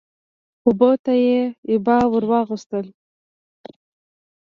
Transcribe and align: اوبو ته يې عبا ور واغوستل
اوبو 0.65 0.91
ته 1.03 1.13
يې 1.23 1.39
عبا 1.73 1.97
ور 2.11 2.23
واغوستل 2.31 2.85